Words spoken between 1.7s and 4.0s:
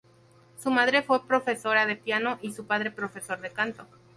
de piano y su padre profesor de canto.